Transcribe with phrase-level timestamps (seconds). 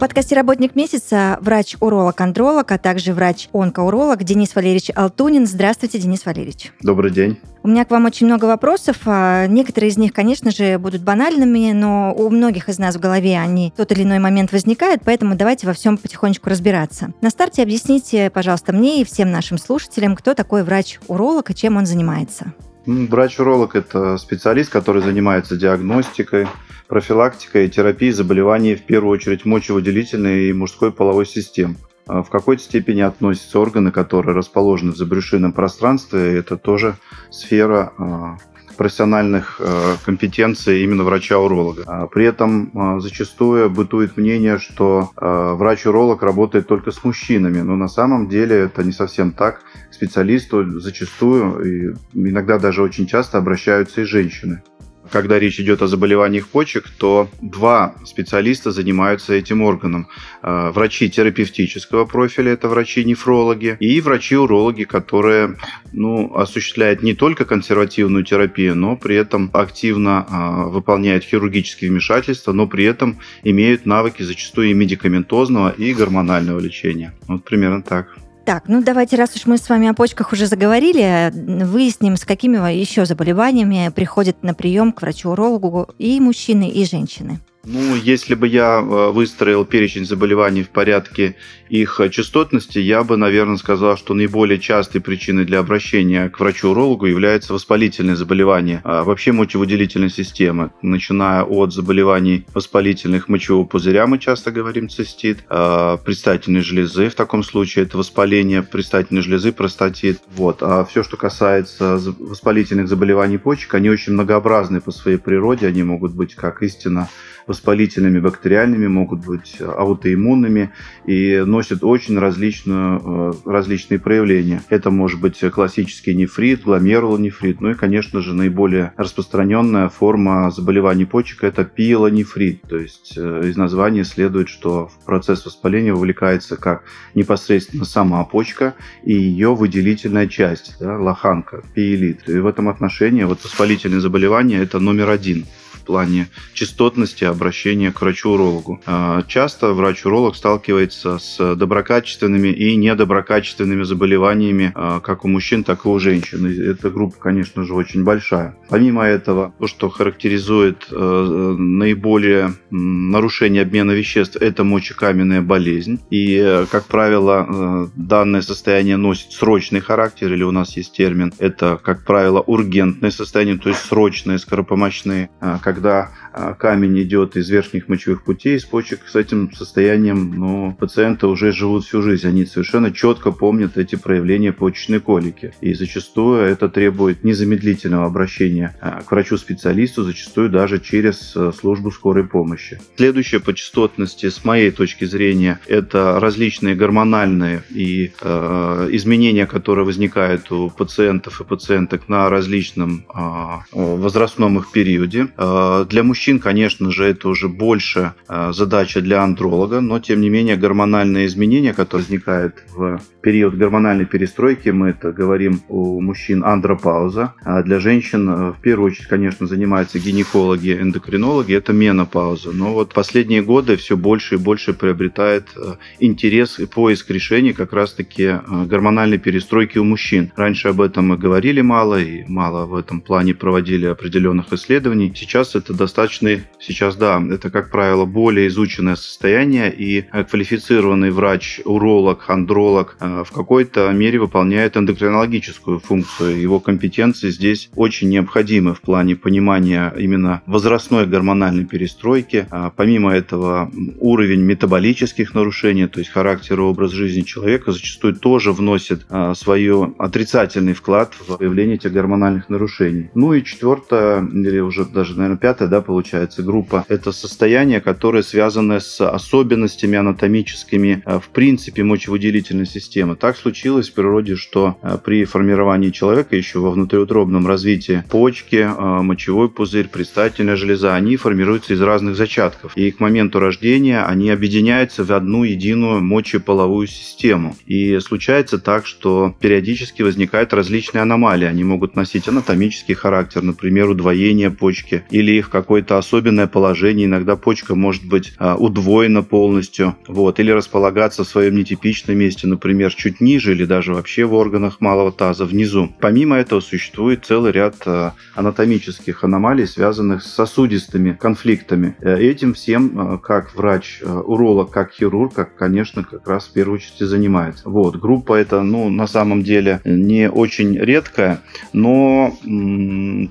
[0.00, 5.46] Подкасте «Работник месяца» врач-уролог-андролог, а также врач-онкоуролог Денис Валерьевич Алтунин.
[5.46, 6.72] Здравствуйте, Денис Валерьевич.
[6.80, 7.38] Добрый день.
[7.62, 8.96] У меня к вам очень много вопросов.
[9.04, 13.38] а Некоторые из них, конечно же, будут банальными, но у многих из нас в голове
[13.38, 17.12] они в тот или иной момент возникают, поэтому давайте во всем потихонечку разбираться.
[17.20, 21.84] На старте объясните, пожалуйста, мне и всем нашим слушателям, кто такой врач-уролог и чем он
[21.84, 22.54] занимается.
[22.86, 26.46] Врач-уролог– это специалист, который занимается диагностикой,
[26.90, 31.76] профилактикой и терапией заболеваний, в первую очередь, мочевыделительной и мужской половой систем.
[32.06, 36.36] А В какой-то степени относятся органы, которые расположены в забрюшинном пространстве.
[36.36, 36.96] Это тоже
[37.30, 38.38] сфера а,
[38.76, 42.08] профессиональных а, компетенций именно врача-уролога.
[42.12, 48.56] При этом зачастую бытует мнение, что врач-уролог работает только с мужчинами, но на самом деле
[48.56, 49.60] это не совсем так.
[49.90, 54.62] К специалисту зачастую и иногда даже очень часто обращаются и женщины.
[55.10, 60.08] Когда речь идет о заболеваниях почек, то два специалиста занимаются этим органом.
[60.42, 65.56] Э, Врачи терапевтического профиля, это врачи-нефрологи, и врачи-урологи, которые
[65.92, 72.66] ну, осуществляют не только консервативную терапию, но при этом активно э, выполняют хирургические вмешательства, но
[72.66, 77.12] при этом имеют навыки зачастую и медикаментозного, и гормонального лечения.
[77.26, 78.16] Вот примерно так.
[78.44, 82.56] Так, ну давайте, раз уж мы с вами о почках уже заговорили, выясним, с какими
[82.72, 87.40] еще заболеваниями приходят на прием к врачу-урологу и мужчины, и женщины.
[87.64, 91.36] Ну, если бы я э, выстроил перечень заболеваний в порядке
[91.70, 97.06] их э, частотности, я бы, наверное, сказал, что наиболее частой причиной для обращения к врачу-урологу
[97.06, 104.50] является воспалительные заболевания а вообще мочевыделительной системы, начиная от заболеваний воспалительных мочевого пузыря, мы часто
[104.50, 110.20] говорим цистит, а, предстательной железы, в таком случае это воспаление предстательной железы, простатит.
[110.34, 110.62] Вот.
[110.62, 116.12] А все, что касается воспалительных заболеваний почек, они очень многообразны по своей природе, они могут
[116.12, 117.08] быть как истинно
[117.46, 120.70] воспалительными, бактериальными, могут быть аутоиммунными
[121.04, 124.62] и носят очень различную, э, различные проявления.
[124.70, 131.44] Это может быть классический нефрит, гломерулонефрит, ну и, конечно же, наиболее распространенная форма заболеваний почек–
[131.50, 132.62] это пиелонефрит.
[132.62, 136.84] То есть э, из названия следует, что в процесс воспаления вовлекается как
[137.14, 142.26] непосредственно сама почка и ее выделительная часть, да, лоханка, пиелит.
[142.26, 145.44] И в этом отношении вот воспалительные заболевания– это номер один
[145.90, 148.80] плане частотности обращения к врачу-урологу.
[148.86, 155.88] А, Часто врач-уролог сталкивается с доброкачественными и недоброкачественными заболеваниями а, как у мужчин, так и
[155.88, 156.46] у женщин.
[156.46, 158.54] Эта группа, конечно же, очень большая.
[158.68, 165.98] Помимо этого, то, что характеризует э, наиболее нарушение обмена веществ, это мочекаменная болезнь.
[166.10, 171.32] И, э, как правило, э, данное состояние носит срочный характер, или у нас есть термин,
[171.38, 176.10] это, как правило, ургентное состояние, то есть срочные, скоропомощные, а, когда
[176.58, 181.84] камень идет из верхних мочевых путей, из почек, с этим состоянием ну, пациенты уже живут
[181.84, 182.26] всю жизнь.
[182.26, 185.52] Они совершенно четко помнят эти проявления почечной колики.
[185.60, 192.24] И зачастую это требует незамедлительного обращения а, к врачу-специалисту, зачастую даже через э, службу скорой
[192.26, 192.80] помощи.
[192.96, 200.50] Следующее по частотности, с моей точки зрения, это различные гормональные и э, изменения, которые возникают
[200.52, 205.28] у пациентов и пациенток на различном а, возрастном их периоде.
[205.36, 210.28] Э, Для мужчин, конечно же, это уже больше э, задача для андролога, но тем не
[210.28, 217.34] менее гормональные изменения, которые возникают в период гормональной перестройки, мы это говорим у мужчин андропауза,
[217.42, 222.52] а для женщин э, в первую очередь, конечно, занимаются гинекологи, эндокринологи, это менопауза.
[222.52, 227.72] Но вот последние годы все больше и больше приобретает э, интерес и поиск решений как
[227.72, 230.32] раз-таки гормональной перестройки у мужчин.
[230.36, 235.12] Раньше об этом мы говорили мало и мало в этом плане проводили определенных исследований.
[235.14, 236.09] Сейчас это достаточно,
[236.58, 243.32] сейчас да, это, как правило, более изученное состояние и квалифицированный врач, уролог, андролог э, в
[243.32, 246.40] какой-то мере выполняет эндокринологическую функцию.
[246.40, 252.46] Его компетенции здесь очень необходимы в плане понимания именно возрастной гормональной перестройки.
[252.50, 258.52] А Помимо этого, уровень метаболических нарушений, то есть характер и образ жизни человека зачастую тоже
[258.52, 259.60] вносит а, свой
[259.98, 263.10] отрицательный вклад в появление этих гормональных нарушений.
[263.14, 266.86] Ну и четвертое, или уже даже, наверное, пятое, да, получается, получается группа.
[266.88, 273.16] Это состояние, которое связано с особенностями анатомическими в принципе мочевыделительной системы.
[273.16, 278.66] Так случилось в природе, что при формировании человека еще во внутриутробном развитии почки,
[279.02, 282.74] мочевой пузырь, предстательная железа, они формируются из разных зачатков.
[282.76, 287.54] И к моменту рождения они объединяются в одну единую мочеполовую систему.
[287.66, 291.46] И случается так, что периодически возникают различные аномалии.
[291.46, 295.50] Они могут носить анатомический характер, например, удвоение почки или их
[295.90, 297.06] какое-то особенное положение.
[297.06, 302.94] Иногда почка может быть а, удвоена полностью, вот, или располагаться в своем нетипичном месте, например,
[302.94, 305.88] чуть ниже или даже вообще в органах малого таза внизу.
[306.00, 311.96] Помимо этого существует целый ряд а, анатомических аномалий, связанных с сосудистыми конфликтами.
[312.00, 317.00] Э, этим всем, а, как врач-уролог, как хирург, как, конечно, как раз в первую очередь
[317.00, 317.68] и занимается.
[317.68, 321.40] Вот, группа это, ну, на самом деле не очень редкая,
[321.72, 322.32] но,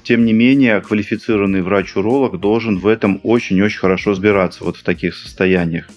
[0.03, 5.89] тем не менее, квалифицированный врач-уролог должен в этом очень-очень хорошо разбираться, вот в таких состояниях.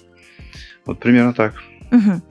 [0.84, 1.62] Вот примерно так.
[1.90, 2.22] Угу.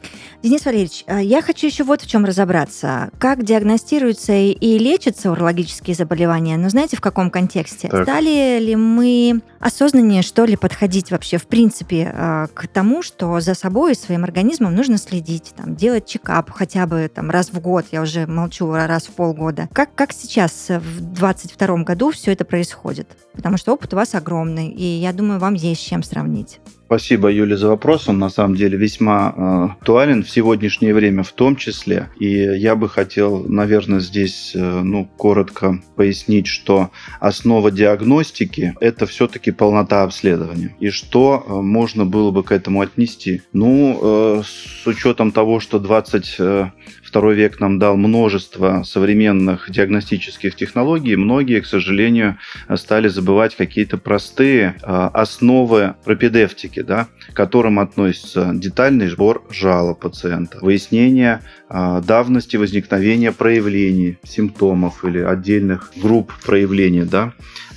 [0.43, 3.11] Денис Валерьевич, а я хочу еще вот в чем разобраться.
[3.19, 6.57] Как диагностируются и лечатся урологические заболевания?
[6.57, 7.87] Но знаете, в каком контексте?
[7.89, 8.03] Так.
[8.03, 13.53] Стали ли мы осознаннее, что ли, подходить вообще, в принципе, а, к тому, что за
[13.53, 17.85] собой и своим организмом нужно следить, там, делать чекап хотя бы там, раз в год,
[17.91, 19.69] я уже молчу, раз в полгода.
[19.71, 23.07] Как, как сейчас, в 2022 году, все это происходит?
[23.33, 26.59] Потому что опыт у вас огромный, и я думаю, вам есть с чем сравнить.
[26.91, 28.09] Спасибо, Юля, за вопрос.
[28.09, 32.09] Он на самом деле весьма э, актуален сегодняшнее время в том числе.
[32.19, 39.51] И я бы хотел, наверное, здесь э, ну, коротко пояснить, что основа диагностики– это все-таки
[39.51, 40.75] полнота обследования.
[40.79, 43.41] И что э, можно было бы к этому отнести?
[43.53, 46.37] Ну, с учетом того, что 20
[47.11, 51.17] Второй век нам дал множество современных диагностических технологий.
[51.17, 52.37] Многие, к сожалению,
[52.75, 60.59] стали забывать какие-то простые а, основы пропедевтики, да, к которым относятся детальный сбор жалоб пациента,
[60.61, 61.41] выяснение
[61.71, 67.33] давности возникновения проявлений, симптомов или отдельных групп проявлений, да,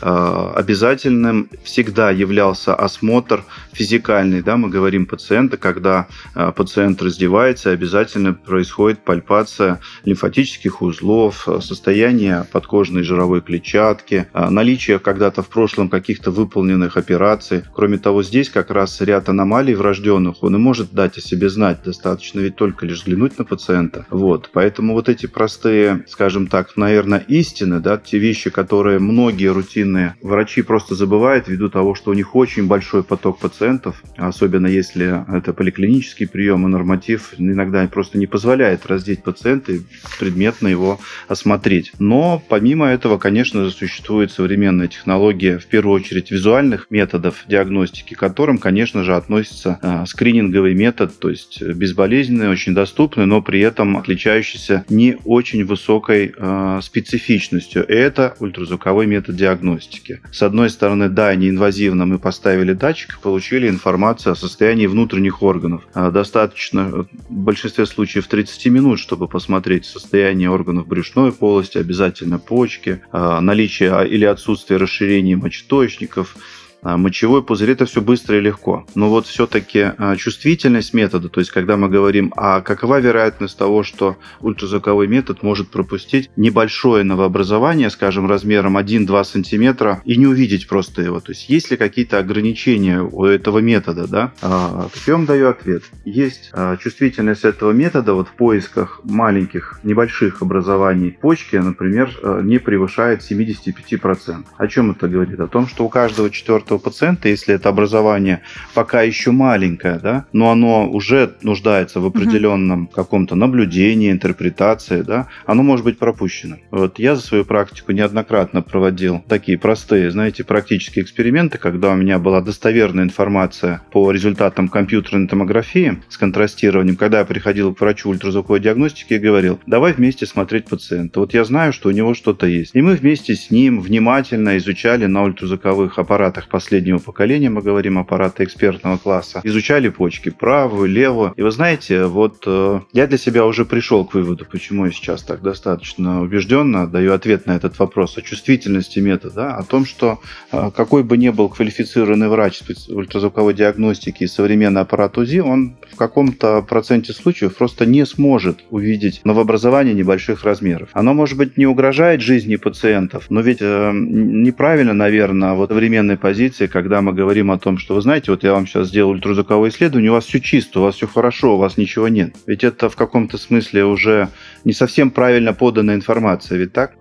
[0.06, 8.34] а, обязательным всегда являлся осмотр физикальный, да, мы говорим пациента, когда а, пациент раздевается, обязательно
[8.34, 16.98] происходит пальпация лимфатических узлов, а, состояние подкожной жировой клетчатки, наличие когда-то в прошлом каких-то выполненных
[16.98, 17.62] операций.
[17.72, 21.82] Кроме того, здесь как раз ряд аномалий врожденных, он и может дать о себе знать,
[21.82, 23.83] достаточно ведь только лишь взглянуть на пациента.
[24.10, 30.16] Вот, поэтому вот эти простые, скажем так, наверное, истины, да, те вещи, которые многие рутинные.
[30.22, 35.52] Врачи просто забывают ввиду того, что у них очень большой поток пациентов, особенно если это
[35.52, 39.80] поликлинический прием и норматив иногда просто не позволяет раздеть пациента и
[40.18, 40.98] предметно его
[41.28, 41.92] осмотреть.
[41.98, 48.18] Но помимо этого, конечно же, существует современная технология, в первую очередь визуальных методов диагностики, к
[48.18, 53.73] которым, конечно же, относится э, скрининговый метод, то есть безболезненный, очень доступный, но при этом
[53.96, 57.84] отличающийся не очень высокой э, специфичностью.
[57.86, 60.20] Это ультразвуковой метод диагностики.
[60.32, 65.86] С одной стороны, да, неинвазивно мы поставили датчик и получили информацию о состоянии внутренних органов.
[65.94, 73.02] А, достаточно в большинстве случаев 30 минут, чтобы посмотреть состояние органов брюшной полости, обязательно почки,
[73.12, 76.40] а, наличие или отсутствие расширения мочеточников, а,
[76.84, 78.86] мочевой пузырь, это все быстро и легко.
[78.94, 83.82] Но вот все-таки а, чувствительность метода, то есть когда мы говорим, а какова вероятность того,
[83.82, 91.02] что ультразвуковой метод может пропустить небольшое новообразование, скажем, размером 1-2 сантиметра, и не увидеть просто
[91.02, 91.20] его.
[91.20, 94.32] То есть есть ли какие-то ограничения у этого метода, да?
[94.42, 95.84] А, вам даю ответ.
[96.04, 102.10] Есть чувствительность этого метода вот в поисках маленьких, небольших образований почки, например,
[102.42, 104.44] не превышает 75%.
[104.56, 105.38] О чем это говорит?
[105.40, 108.40] О том, что у каждого четвертого этого пациента, если это образование
[108.74, 115.62] пока еще маленькое, да, но оно уже нуждается в определенном каком-то наблюдении, интерпретации, да, оно
[115.62, 116.56] может быть пропущено.
[116.70, 122.18] Вот я за свою практику неоднократно проводил такие простые, знаете, практические эксперименты, когда у меня
[122.18, 128.60] была достоверная информация по результатам компьютерной томографии с контрастированием, когда я приходил к врачу ультразвуковой
[128.60, 131.20] диагностики и говорил, давай вместе смотреть пациента.
[131.20, 132.74] Вот я знаю, что у него что-то есть.
[132.74, 138.44] И мы вместе с ним внимательно изучали на ультразвуковых аппаратах последнего поколения, мы говорим аппараты
[138.44, 141.34] экспертного класса, изучали почки правую, левую.
[141.36, 145.22] И вы знаете, вот э, я для себя уже пришел к выводу, почему я сейчас
[145.22, 150.20] так достаточно убежденно даю ответ на этот вопрос о чувствительности метода, о том, что
[150.52, 155.96] э, какой бы ни был квалифицированный врач ультразвуковой диагностики и современный аппарат УЗИ, он в
[155.96, 160.88] каком-то проценте случаев просто не сможет увидеть новообразование небольших размеров.
[160.94, 166.43] Оно, может быть, не угрожает жизни пациентов, но ведь э, неправильно, наверное, вот современной позиции
[166.44, 169.70] позиции, когда мы говорим о том, что вы знаете, вот я вам сейчас сделал ультразвуковое
[169.70, 172.36] исследование, у вас все чисто, у вас все хорошо, у вас ничего нет.
[172.46, 174.28] Ведь это в каком-то смысле уже
[174.64, 176.92] не совсем правильно поданная информация, ведь так?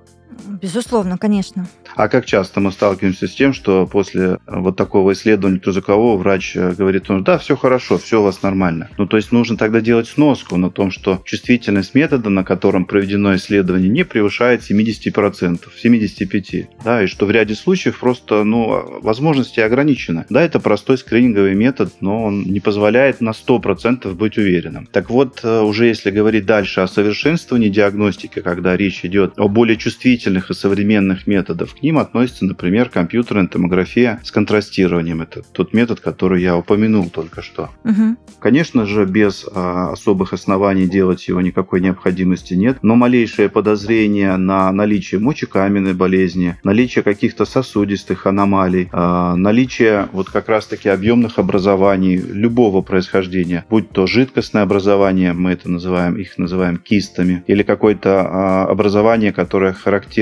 [0.61, 1.67] Безусловно, конечно.
[1.95, 6.55] А как часто мы сталкиваемся с тем, что после э, вот такого исследования ультразвукового врач
[6.55, 8.89] э, говорит, что да, все хорошо, все у вас нормально.
[8.97, 13.35] Ну, то есть нужно тогда делать сноску на том, что чувствительность метода, на котором проведено
[13.35, 16.67] исследование, не превышает 70%, 75%.
[16.83, 20.25] Да, и что в ряде случаев просто, ну, возможности ограничены.
[20.29, 24.87] Да, это простой скрининговый метод, но он не позволяет на 100% быть уверенным.
[24.91, 29.77] Так вот, э, уже если говорить дальше о совершенствовании диагностики, когда речь идет о более
[30.23, 35.21] чувствительных и современных методах, ним относится, например, компьютерная томография с контрастированием.
[35.21, 37.69] Это тот метод, который я упомянул только что.
[37.83, 38.15] Угу.
[38.39, 44.71] Конечно же, без а, особых оснований делать его никакой необходимости нет, но малейшее подозрение на
[44.71, 52.81] наличие мочекаменной болезни, наличие каких-то сосудистых аномалий, а, наличие вот как раз-таки объемных образований любого
[52.81, 59.33] происхождения, будь то жидкостное образование, мы это называем, их называем кистами, или какое-то а, образование,
[59.33, 60.12] которое характерно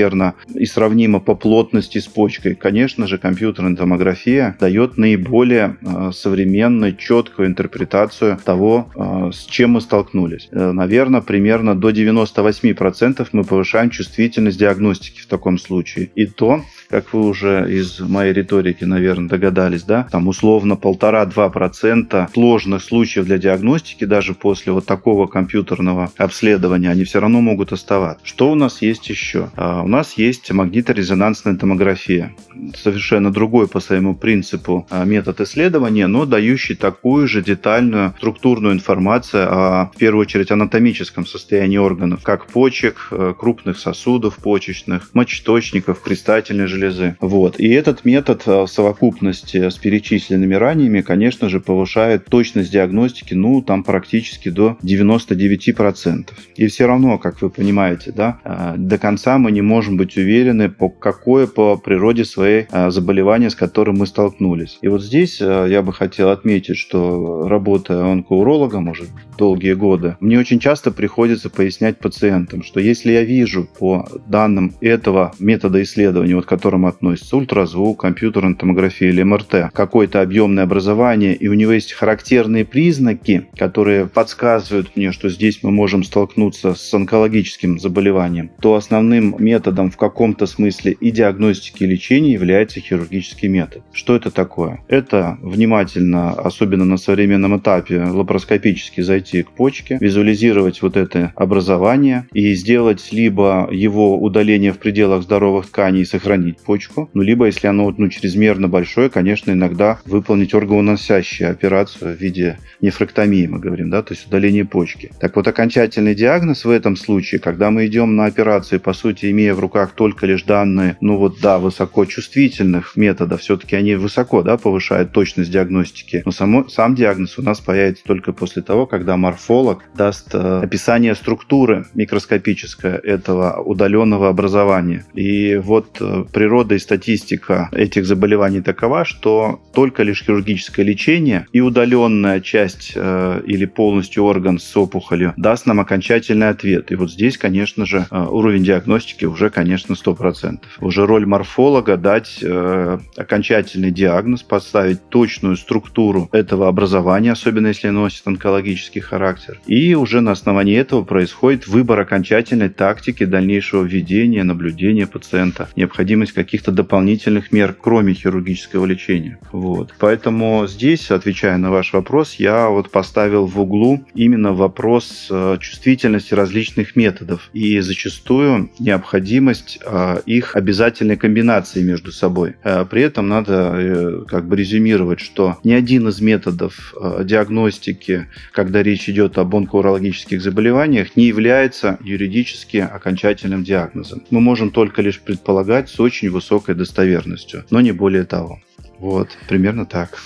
[0.54, 2.54] и сравнимо по плотности с почкой.
[2.54, 9.80] Конечно же, компьютерная томография дает наиболее э, современную, четкую интерпретацию того, э, с чем мы
[9.80, 10.48] столкнулись.
[10.50, 16.10] Э, наверное, примерно до 98% мы повышаем чувствительность диагностики в таком случае.
[16.14, 22.28] И то, как вы уже из моей риторики, наверное, догадались, да, там условно полтора-два процента
[22.34, 28.22] сложных случаев для диагностики даже после вот такого компьютерного обследования, они все равно могут оставаться.
[28.26, 29.48] Что у нас есть еще?
[29.56, 32.36] А, у нас есть магниторезонансная томография.
[32.76, 39.48] Совершенно другой по своему принципу а, метод исследования, но дающий такую же детальную структурную информацию
[39.50, 46.66] о, в первую очередь, анатомическом состоянии органов, как почек, э, крупных сосудов почечных, мочеточников, предстательной
[46.66, 47.16] железы, железы.
[47.20, 47.58] Вот.
[47.60, 53.62] И этот метод э, в совокупности с перечисленными ранними, конечно же, повышает точность диагностики, ну,
[53.62, 56.30] там практически до 99%.
[56.56, 60.68] И все равно, как вы понимаете, да, э, до конца мы не можем быть уверены,
[60.68, 64.78] по какое по природе своей э, заболевание, с которым мы столкнулись.
[64.82, 69.04] И вот здесь я бы хотел отметить, что работая онкоурологом уже
[69.38, 75.32] долгие годы, мне очень часто приходится пояснять пациентам, что если я вижу по данным этого
[75.38, 81.48] метода исследования, вот который которым относится ультразвук, компьютерная томография или МРТ, какое-то объемное образование, и
[81.48, 87.78] у него есть характерные признаки, которые подсказывают мне, что здесь мы можем столкнуться с онкологическим
[87.78, 93.82] заболеванием, то основным методом в каком-то смысле и диагностики, и лечения является хирургический метод.
[93.92, 94.80] Что это такое?
[94.88, 102.54] Это внимательно, особенно на современном этапе, лапароскопически зайти к почке, визуализировать вот это образование и
[102.54, 107.10] сделать либо его удаление в пределах здоровых тканей и сохранить почку.
[107.14, 113.46] Ну, либо, если оно ну, чрезмерно большое, конечно, иногда выполнить органоносящую операцию в виде нефрактомии,
[113.46, 115.12] мы говорим, да, то есть удаление почки.
[115.20, 119.54] Так вот, окончательный диагноз в этом случае, когда мы идем на операцию, по сути, имея
[119.54, 125.12] в руках только лишь данные, ну вот, да, высокочувствительных методов, все-таки они высоко, да, повышают
[125.12, 130.34] точность диагностики, но само, сам диагноз у нас появится только после того, когда морфолог даст
[130.34, 135.04] э, описание структуры микроскопическое этого удаленного образования.
[135.14, 141.46] И вот э, природа природа и статистика этих заболеваний такова, что только лишь хирургическое лечение
[141.52, 146.90] и удаленная часть э, или полностью орган с опухолью даст нам окончательный ответ.
[146.90, 150.58] И вот здесь, конечно же, э, уровень диагностики уже, конечно, 100%.
[150.80, 158.26] Уже роль морфолога дать э, окончательный диагноз, поставить точную структуру этого образования, особенно если носит
[158.26, 159.60] онкологический характер.
[159.68, 166.72] И уже на основании этого происходит выбор окончательной тактики дальнейшего введения, наблюдения пациента, необходимость каких-то
[166.72, 169.38] дополнительных мер, кроме хирургического лечения.
[169.52, 169.94] Вот.
[169.98, 176.34] Поэтому здесь, отвечая на ваш вопрос, я вот поставил в углу именно вопрос э, чувствительности
[176.34, 182.56] различных методов и зачастую необходимость э, их обязательной комбинации между собой.
[182.64, 189.08] Э, при этом надо как бы резюмировать, что ни один из методов диагностики, когда речь
[189.08, 194.22] идет об онкоурологических заболеваниях, не является юридически окончательным диагнозом.
[194.30, 198.60] Мы можем только лишь предполагать с очень высокой достоверностью, но не более того.
[198.98, 200.18] Вот, примерно так.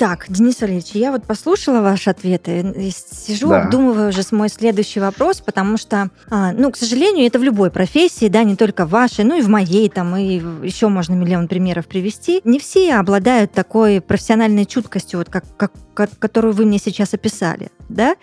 [0.00, 3.64] Так, Денис Валерьевич, я вот послушала ваши ответы и сижу, да.
[3.64, 8.28] обдумываю уже мой следующий вопрос, потому что, а, ну, к сожалению, это в любой профессии,
[8.28, 11.86] да, не только в вашей, ну и в моей, там, и еще можно миллион примеров
[11.86, 12.40] привести.
[12.44, 15.72] Не все обладают такой профессиональной чуткостью, вот как, как
[16.18, 18.16] которую вы мне сейчас описали, да?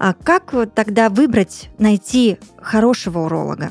[0.00, 3.70] А как вот тогда выбрать, найти хорошего уролога?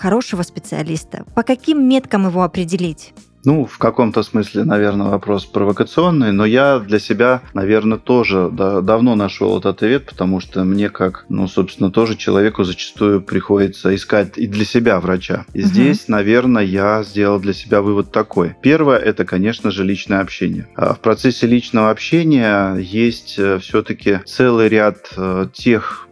[0.00, 1.24] Хорошего специалиста?
[1.34, 3.12] По каким меткам его определить?
[3.44, 9.14] Ну, в каком-то смысле, наверное, вопрос провокационный, но я для себя, наверное, тоже да, давно
[9.14, 14.46] нашел этот ответ, потому что мне, как, ну, собственно, тоже человеку зачастую приходится искать и
[14.46, 15.46] для себя врача.
[15.54, 15.68] И угу.
[15.68, 18.54] здесь, наверное, я сделал для себя вывод такой.
[18.62, 20.68] Первое– это, конечно же, личное общение.
[20.76, 26.08] А в процессе личного общения есть э, все-таки целый ряд э, тех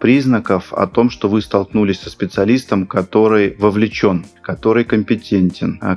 [0.00, 5.96] признаков о том, что вы столкнулись со специалистом, который вовлечен, который компетентен, а,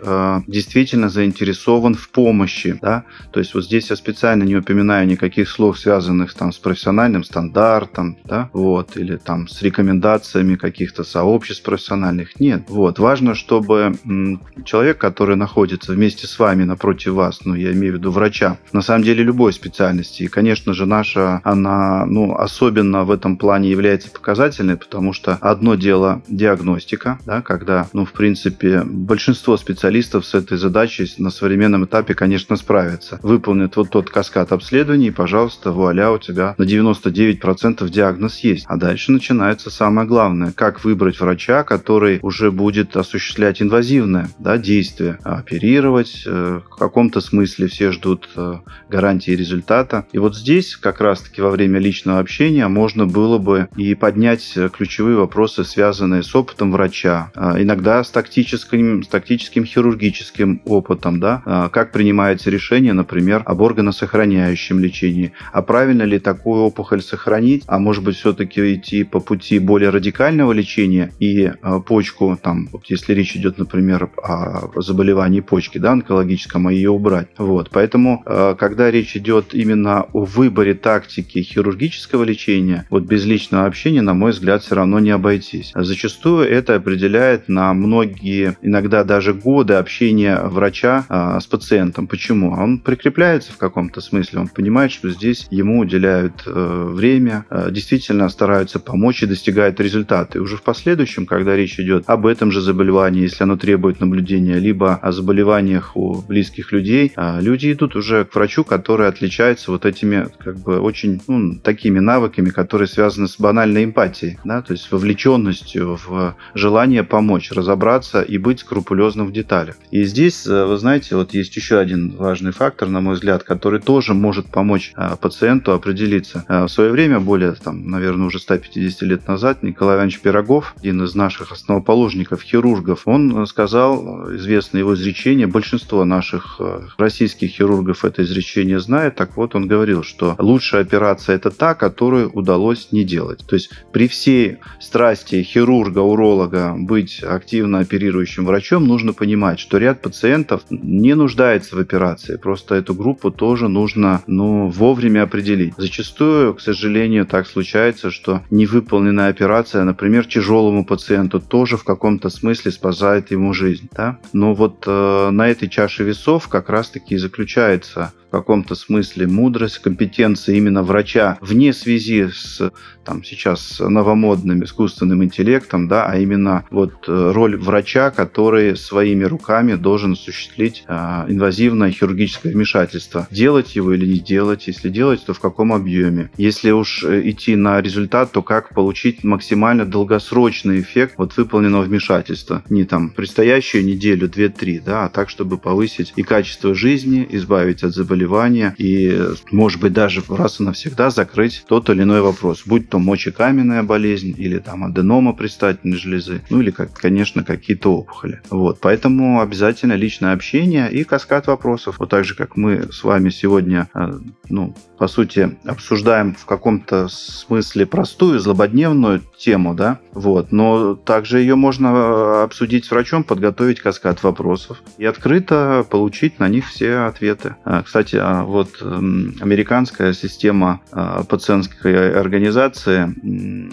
[0.00, 2.78] э, действительно заинтересован в помощи.
[2.80, 3.04] Да?
[3.32, 8.16] То есть вот здесь я специально не упоминаю никаких слов, связанных там, с профессиональным стандартом,
[8.24, 8.50] да?
[8.52, 12.38] вот, или там с рекомендациями каких-то сообществ профессиональных.
[12.40, 12.64] Нет.
[12.68, 12.98] Вот.
[12.98, 17.96] Важно, чтобы м, человек, который находится вместе с вами, напротив вас, ну, я имею в
[17.96, 23.10] виду врача, на самом деле любой специальности, и, конечно же, наша, она, ну, особенно в
[23.10, 29.56] этом плане является показательной, потому что одно дело диагностика, да, когда, ну, в принципе, большинство
[29.56, 33.18] специалистов с этой задачей на современном этапе, конечно, справятся.
[33.22, 38.64] Выполнят вот тот каскад обследований, и, пожалуйста, вуаля, у тебя на 99% диагноз есть.
[38.68, 40.52] А дальше начинается самое главное.
[40.52, 46.24] Как выбрать врача, который уже будет осуществлять инвазивное да, действие, оперировать.
[46.26, 48.54] Э, в каком-то смысле все ждут э,
[48.88, 50.06] гарантии результата.
[50.12, 55.16] И вот здесь как раз-таки во время личного общения можно было бы и поднять ключевые
[55.16, 61.68] вопросы, связанные с опытом врача, а, иногда с тактическим, с тактическим хирургическим опытом, да, а,
[61.68, 68.02] как принимается решение, например, об органосохраняющем лечении, а правильно ли такую опухоль сохранить, а может
[68.04, 73.36] быть все-таки идти по пути более радикального лечения и а, почку, там, вот если речь
[73.36, 77.28] идет, например, о заболевании почки, да, онкологическом, а ее убрать.
[77.38, 78.22] Вот, поэтому,
[78.58, 82.86] когда речь идет именно о выборе тактики хирургического лечения.
[82.90, 85.72] Вот без личного общения, на мой взгляд, все равно не обойтись.
[85.74, 92.06] Зачастую это определяет на многие, иногда даже годы общения врача а, с пациентом.
[92.06, 92.52] Почему?
[92.52, 98.28] Он прикрепляется в каком-то смысле, он понимает, что здесь ему уделяют э, время, э, действительно
[98.28, 100.40] стараются помочь и достигают результаты.
[100.40, 104.94] Уже в последующем, когда речь идет об этом же заболевании, если оно требует наблюдения, либо
[104.94, 110.28] о заболеваниях у близких людей, э, люди идут уже к врачу, который отличается вот этими
[110.38, 115.98] как бы очень ну, такими навыками, которые связаны с банальной эмпатией, да, то есть вовлеченностью
[116.06, 119.45] в желание помочь, разобраться и быть скрупулезным в деталях.
[119.90, 123.80] И здесь, э, вы знаете, вот есть еще один важный фактор, на мой взгляд, который
[123.80, 126.44] тоже может помочь э, пациенту определиться.
[126.48, 131.02] Э, в свое время, более, там, наверное, уже 150 лет назад, Николай Иванович Пирогов, один
[131.02, 136.60] из наших основоположников, хирургов, он сказал, известно его изречение, большинство наших
[136.98, 142.30] российских хирургов это изречение знает, так вот он говорил, что лучшая операция это та, которую
[142.30, 143.44] удалось не делать.
[143.46, 150.02] То есть при всей страсти хирурга, уролога быть активно оперирующим врачом, нужно понимать, что ряд
[150.02, 152.36] пациентов не нуждается в операции.
[152.36, 155.74] Просто эту группу тоже нужно ну, вовремя определить.
[155.76, 162.70] Зачастую, к сожалению, так случается, что невыполненная операция, например, тяжелому пациенту тоже в каком-то смысле
[162.70, 163.88] спасает ему жизнь.
[163.92, 164.18] Да?
[164.32, 170.56] Но вот э, на этой чаше весов как раз-таки и заключается каком-то смысле мудрость, компетенция
[170.56, 172.70] именно врача вне связи с
[173.06, 179.74] там сейчас новомодным искусственным интеллектом, да, а именно вот э, роль врача, который своими руками
[179.74, 183.28] должен осуществить а, инвазивное хирургическое вмешательство.
[183.30, 186.30] Делать его или не делать, если делать, то в каком объеме.
[186.36, 192.64] Если уж э, идти на результат, то как получить максимально долгосрочный эффект вот выполненного вмешательства.
[192.68, 197.94] Не там предстоящую неделю, две-три, да, а так, чтобы повысить и качество жизни, избавить от
[198.26, 199.18] заболевания и,
[199.50, 204.34] может быть, даже раз и навсегда закрыть тот или иной вопрос, будь то мочекаменная болезнь
[204.36, 208.40] или там аденома предстательной железы, ну или, как, конечно, какие-то опухоли.
[208.50, 211.96] Вот, поэтому обязательно личное общение и каскад вопросов.
[211.98, 217.08] Вот так же, как мы с вами сегодня, э, ну, по сути, обсуждаем в каком-то
[217.08, 223.80] смысле простую, злободневную тему, да, вот, но также ее можно э, обсудить с врачом, подготовить
[223.80, 227.56] каскад вопросов и открыто получить на них все ответы.
[227.64, 233.14] А, кстати, а вот эм, американская система э, пациентской организации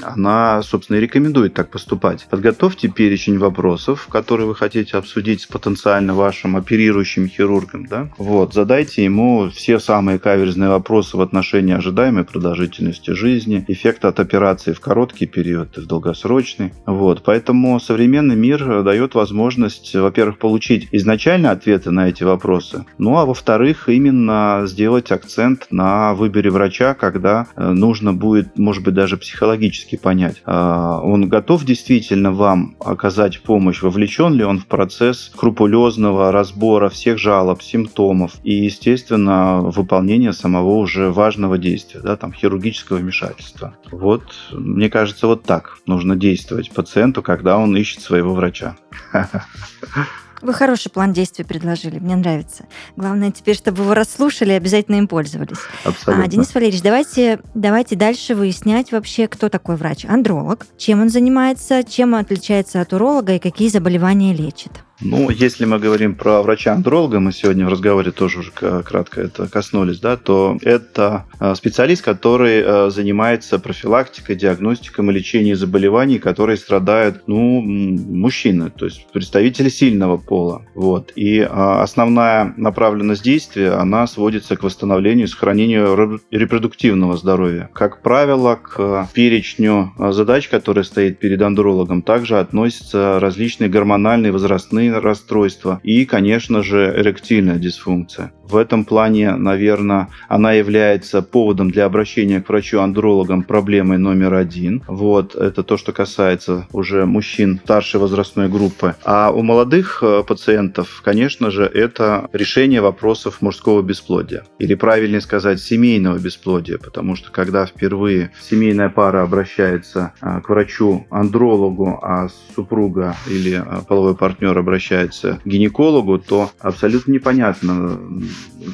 [0.04, 2.28] она, собственно, и рекомендует так поступать.
[2.30, 7.86] Подготовьте перечень вопросов, которые вы хотите обсудить с потенциально вашим оперирующим хирургом.
[7.86, 8.10] Да?
[8.18, 14.74] Вот, задайте ему все самые каверзные вопросы в отношении ожидаемой продолжительности жизни, эффекта от операции
[14.74, 16.74] в короткий период и в долгосрочный.
[16.86, 23.26] Вот, поэтому современный мир дает возможность, во-первых, получить изначально ответы на эти вопросы, ну а
[23.26, 29.18] во-вторых, именно именно сделать акцент на выборе врача, когда э, нужно будет, может быть, даже
[29.18, 36.32] психологически понять, а, он готов действительно вам оказать помощь, вовлечен ли он в процесс скрупулезного
[36.32, 43.76] разбора всех жалоб, симптомов и, естественно, выполнения самого уже важного действия, да, там, хирургического вмешательства.
[43.92, 48.76] Вот, мне кажется, вот так нужно действовать пациенту, когда он ищет своего врача.
[50.44, 52.66] Вы хороший план действий предложили, мне нравится.
[52.98, 55.60] Главное теперь, чтобы его расслушали и обязательно им пользовались.
[55.86, 56.26] Абсолютно.
[56.26, 60.04] А, Денис Валерьевич, давайте, давайте дальше выяснять вообще, кто такой врач.
[60.06, 64.84] Андролог, чем он занимается, чем он отличается от уролога и какие заболевания лечит.
[65.04, 70.00] Ну, если мы говорим про врача-андролога, мы сегодня в разговоре тоже уже кратко это коснулись,
[70.00, 77.24] да, то это э, специалист, который э, занимается профилактикой, диагностикой и лечением заболеваний, которые страдают,
[77.28, 80.66] ну, мужчины, то есть представители сильного пола.
[80.74, 81.12] Вот.
[81.16, 87.70] И э, основная направленность действия, она сводится к восстановлению и сохранению репродуктивного здоровья.
[87.74, 95.80] Как правило, к перечню задач, которые стоит перед андрологом, также относятся различные гормональные возрастные расстройства
[95.84, 98.32] и, конечно же, эректильная дисфункция.
[98.44, 104.84] В этом плане, наверное, она является поводом для обращения к врачу-андрологам проблемой номер один.
[104.88, 108.96] Вот, это то, что касается уже мужчин старшей возрастной группы.
[109.06, 114.44] А у молодых э, пациентов, конечно же, это решение вопросов мужского бесплодия.
[114.60, 122.00] Или правильнее сказать, семейного бесплодия, потому что когда впервые семейная пара обращается э, к врачу-андрологу,
[122.04, 128.00] а супруга или э, половой партнер обращается к гинекологу, то абсолютно непонятно,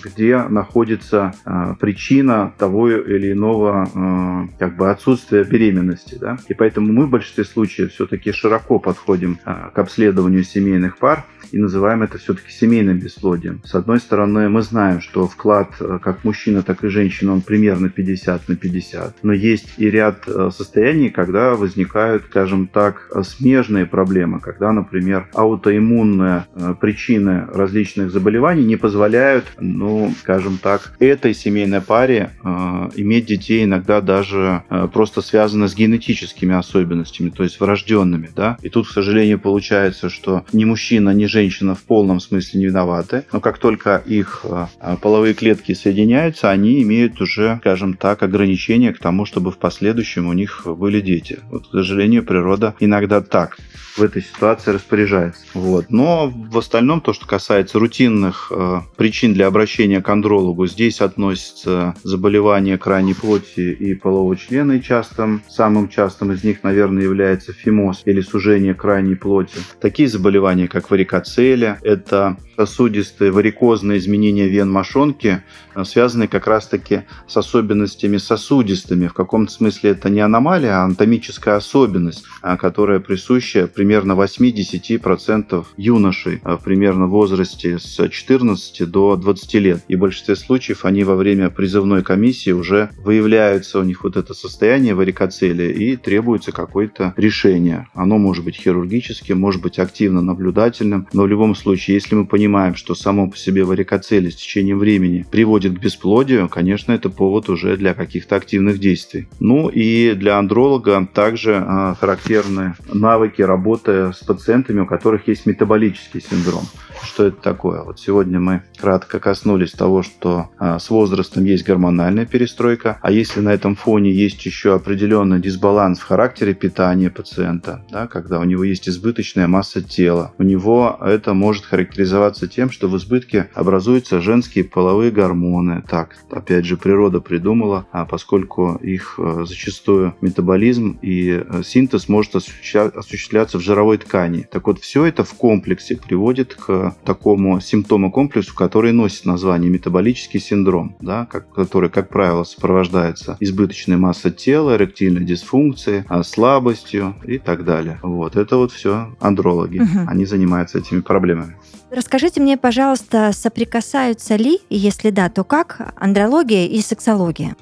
[0.03, 6.17] где находится э, причина того или иного э, как бы отсутствия беременности.
[6.19, 6.37] Да?
[6.47, 11.57] И поэтому мы в большинстве случаев все-таки широко подходим э, к обследованию семейных пар и
[11.57, 13.61] называем это все-таки семейным бесплодием.
[13.63, 18.49] С одной стороны, мы знаем, что вклад как мужчина, так и женщина, он примерно 50
[18.49, 19.23] на 50.
[19.23, 26.45] Но есть и ряд состояний, когда возникают, скажем так, смежные проблемы, когда, например, аутоиммунные
[26.79, 32.47] причины различных заболеваний не позволяют ну, скажем так, этой семейной паре э,
[32.95, 38.57] иметь детей иногда даже э, просто связано с генетическими особенностями, то есть врожденными, да.
[38.61, 41.38] И тут, к сожалению, получается, что ни мужчина, ни женщина
[41.75, 44.67] в полном смысле не виноваты, но как только их э,
[45.01, 50.33] половые клетки соединяются, они имеют уже, скажем так, ограничения к тому, чтобы в последующем у
[50.33, 51.39] них были дети.
[51.49, 53.57] Вот, к сожалению, природа иногда так
[53.99, 55.41] в этой ситуации распоряжается.
[55.53, 55.87] Вот.
[55.89, 61.95] Но в остальном, то, что касается рутинных э, причин для обращения к андрологу, здесь относятся
[62.03, 68.01] заболевания крайней плоти и полового члена, и частым, самым частым из них, наверное, является фимоз
[68.05, 69.57] или сужение крайней плоти.
[69.81, 70.89] Такие заболевания, как
[71.29, 75.43] варикоцелия, это сосудистые варикозные изменения вен мошонки,
[75.75, 79.07] э, связанные как раз-таки с особенностями сосудистыми.
[79.07, 86.41] В каком-то смысле это не аномалия, а анатомическая особенность, э, которая присуща примерно 8-10% юношей
[86.65, 89.83] примерно в возрасте с 14 до 20 лет.
[89.87, 94.33] И в большинстве случаев они во время призывной комиссии уже выявляются у них вот это
[94.33, 97.87] состояние варикоцелия и требуется какое-то решение.
[97.93, 102.48] Оно может быть хирургическим, может быть активно наблюдательным, но в любом случае, если мы понимаем,
[102.49, 107.47] понимаем, что само по себе варикоцеле с течением времени приводит к бесплодию, конечно, это повод
[107.47, 109.27] уже для каких-то активных действий.
[109.39, 116.21] Ну и для андролога также а, характерны навыки работы с пациентами, у которых есть метаболический
[116.21, 116.63] синдром.
[117.03, 117.83] Что это такое?
[117.83, 123.41] Вот сегодня мы кратко коснулись того, что а, с возрастом есть гормональная перестройка, а если
[123.41, 128.63] на этом фоне есть еще определенный дисбаланс в характере питания пациента, да, когда у него
[128.63, 134.63] есть избыточная масса тела, у него это может характеризоваться тем, что в избытке образуются женские
[134.63, 135.83] половые гормоны.
[135.87, 142.35] Так, опять же, природа придумала, а поскольку их а, зачастую метаболизм и а, синтез может
[142.35, 144.47] осуществляться в жировой ткани.
[144.51, 150.39] Так вот, все это в комплексе приводит к такому симптому комплексу, который носит название метаболический
[150.39, 157.37] синдром, да, как, который, как правило, сопровождается избыточной массой тела, эректильной дисфункцией, а, слабостью и
[157.37, 157.99] так далее.
[158.03, 159.79] Вот это вот все андрологи.
[159.79, 160.07] Угу.
[160.07, 161.55] Они занимаются этими проблемами.
[161.91, 167.55] Расскажите мне, пожалуйста, соприкасаются ли, если да, то как андрология и сексология?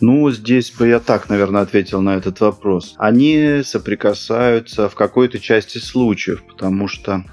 [0.00, 2.94] Ну, здесь бы я так, наверное, ответил на этот вопрос.
[2.98, 7.24] Они соприкасаются в какой-то части случаев, потому что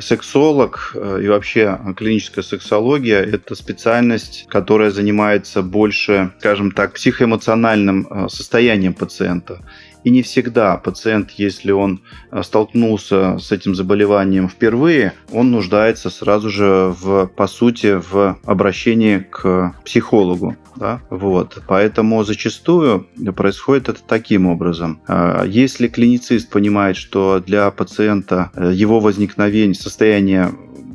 [0.00, 8.28] сексолог э, и вообще клиническая сексология– это специальность, которая занимается больше, скажем так, психоэмоциональным э,
[8.28, 9.60] состоянием пациента
[10.04, 16.50] И не всегда пациент, если он э, столкнулся с этим заболеванием впервые, он нуждается сразу
[16.50, 20.56] же в, по сути, в обращении к психологу.
[20.76, 21.00] Да?
[21.10, 21.62] Вот.
[21.66, 25.00] Поэтому зачастую происходит это таким образом.
[25.06, 30.50] А, если клиницист понимает, что для пациента э, его возникновение, состояние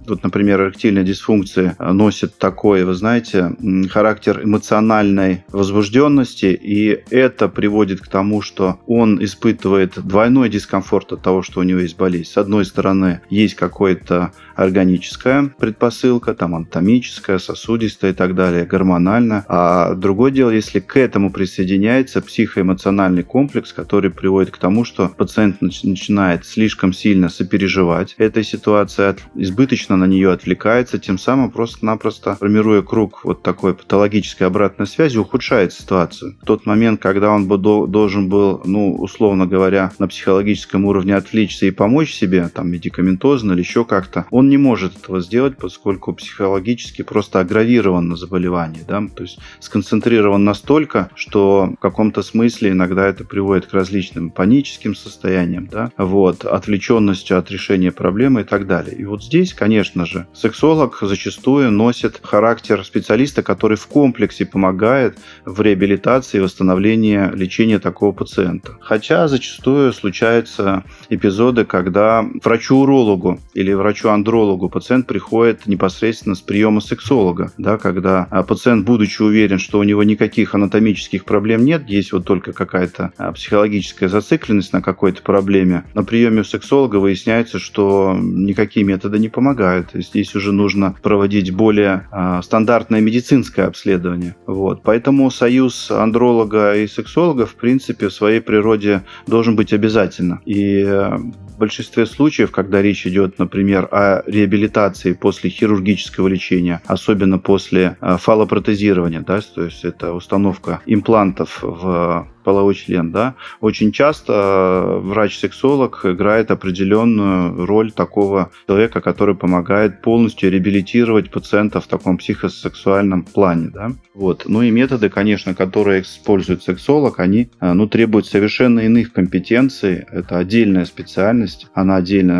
[0.08, 3.56] вот, например, эректильная дисфункция носит такой, вы знаете,
[3.89, 11.41] характер эмоциональной возбужденности, и это приводит к тому, что он испытывает двойной дискомфорт от того,
[11.41, 12.30] что у него есть болезнь.
[12.30, 19.46] С одной стороны, есть какое-то органическая предпосылка, там анатомическая, сосудистая и так далее, гормональная.
[19.48, 25.62] А другое дело, если к этому присоединяется психоэмоциональный комплекс, который приводит к тому, что пациент
[25.62, 33.25] начинает слишком сильно сопереживать этой ситуации, избыточно на нее отвлекается, тем самым просто-напросто формируя круг
[33.25, 36.38] вот такой патологической обратной связи, ухудшает ситуацию.
[36.41, 41.65] В тот момент, когда он бы должен был, ну, условно говоря, на психологическом уровне отвлечься
[41.65, 47.01] и помочь себе, там, медикаментозно или еще как-то, он не может этого сделать, поскольку психологически
[47.01, 53.23] просто агравирован на заболевание, да, то есть сконцентрирован настолько, что в каком-то смысле иногда это
[53.23, 58.95] приводит к различным паническим состояниям, да, вот, отвлеченностью от решения проблемы и так далее.
[58.95, 65.62] И вот здесь, конечно же, сексолог зачастую носит характер специалиста, который в комплексе помогает в
[65.62, 68.78] реабилитации и восстановлении лечения такого пациента.
[68.82, 77.78] Хотя зачастую случаются эпизоды, когда врачу-урологу или врачу-андрологу пациент приходит непосредственно с приема сексолога, да,
[77.78, 82.54] когда а, пациент, будучи уверен, что у него никаких анатомических проблем нет, есть вот только
[82.54, 89.19] какая-то а, психологическая зацикленность на какой-то проблеме, на приеме у сексолога выясняется, что никакие методы
[89.19, 89.77] не помогают.
[89.94, 94.36] Здесь уже нужно проводить более а, стандартное медицинское обследование.
[94.46, 94.84] Вот.
[94.84, 100.42] Поэтому союз андролога и сексолога, в принципе, в своей природе должен быть обязательно.
[100.46, 107.40] И э, в большинстве случаев, когда речь идет, например, о реабилитации после хирургического лечения, особенно
[107.40, 114.31] после э, фалопротезирования, да, то есть это установка имплантов в половой член, да, очень часто
[114.33, 123.23] э, врач-сексолог играет определенную роль такого человека, который помогает полностью реабилитировать пациента в таком психосексуальном
[123.23, 123.91] плане, да.
[124.13, 124.45] Вот.
[124.47, 130.05] Ну и методы, конечно, которые использует сексолог, они э, ну, требуют совершенно иных компетенций.
[130.10, 132.39] Это отдельная специальность, она отдельно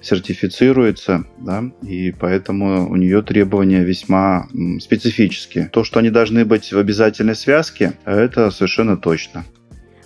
[0.00, 4.46] э, сертифицируется, да, и поэтому у нее требования весьма
[4.78, 5.68] специфические.
[5.72, 9.44] То, что они должны быть в обязательной связке, это совершенно точно точно.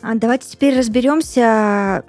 [0.03, 2.05] А давайте теперь разберемся,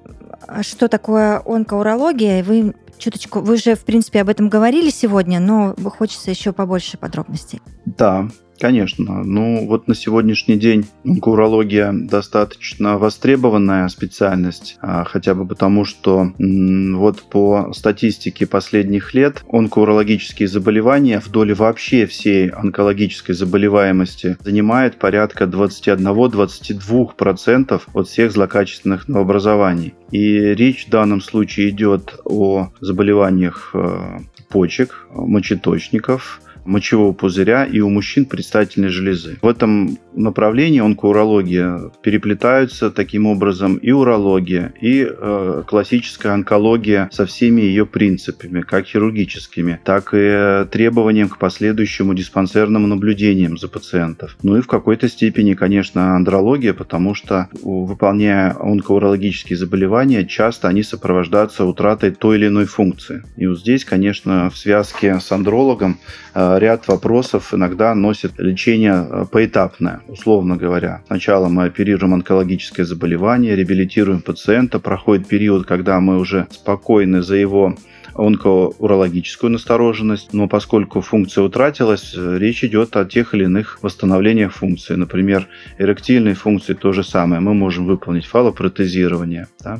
[0.61, 2.43] что такое онкоурология.
[2.43, 7.61] Вы чуточку, вы же, в принципе, об этом говорили сегодня, но хочется еще побольше подробностей.
[7.85, 8.27] Да,
[8.59, 9.23] Конечно.
[9.23, 17.23] Ну, вот на сегодняшний день онкоурология достаточно востребованная специальность, а, хотя бы потому, что вот
[17.23, 27.81] по статистике последних лет онкоурологические заболевания в доле вообще всей онкологической заболеваемости занимает порядка 21-22%
[27.93, 29.93] от всех злокачественных новообразований.
[30.11, 34.19] И речь в данном случае идет о заболеваниях э,
[34.49, 39.37] почек, мочеточников, мочевого пузыря и у мужчин предстательной железы.
[39.41, 47.61] В этом направлении онкоурология переплетаются таким образом и урология, и э, классическая онкология со всеми
[47.61, 54.37] ее принципами, как хирургическими, так и требованием к последующему диспансерному наблюдениям за пациентов.
[54.43, 61.65] Ну и в какой-то степени, конечно, андрология, потому что выполняя онкоурологические заболевания, часто они сопровождаются
[61.65, 63.23] утратой той или иной функции.
[63.37, 65.99] И вот здесь, конечно, в связке с андрологом
[66.33, 71.01] э, ряд вопросов иногда носит лечение э, поэтапное, условно говоря.
[71.07, 77.75] Сначала мы оперируем онкологическое заболевание, реабилитируем пациента, проходит период, когда мы уже спокойны за его
[78.15, 84.95] онкоурологическую настороженность, но поскольку функция утратилась, э, речь идет о тех или иных восстановлениях функции.
[84.95, 87.41] Например, эректильной функции то же самое.
[87.41, 89.47] Мы можем выполнить фалопротезирование.
[89.63, 89.79] Да?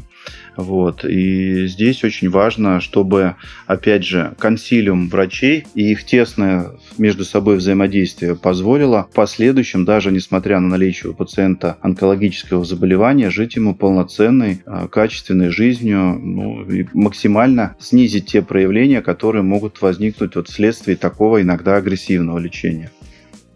[0.60, 1.06] Вот.
[1.06, 8.36] И здесь очень важно, чтобы, опять же, консилиум врачей и их тесное между собой взаимодействие
[8.36, 14.90] позволило в последующем, даже несмотря на наличие у пациента онкологического заболевания, жить ему полноценной, а,
[14.90, 21.78] качественной жизнью, ну, и максимально снизить те проявления, которые могут возникнуть вот вследствие такого иногда
[21.78, 22.92] агрессивного лечения.